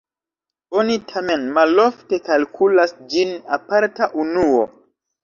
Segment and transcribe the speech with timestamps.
[0.83, 4.65] Oni tamen malofte kalkulas ĝin aparta unuo.